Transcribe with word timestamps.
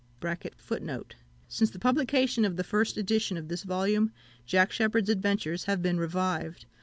Since 1.47 1.69
the 1.69 1.77
publication 1.77 2.43
of 2.43 2.55
the 2.55 2.63
first 2.63 2.97
edition 2.97 3.37
of 3.37 3.49
this 3.49 3.61
volume, 3.61 4.11
Jack 4.47 4.71
Sheppard's 4.71 5.09
adventures 5.09 5.65
have 5.65 5.83
been 5.83 5.99
revived. 5.99 6.65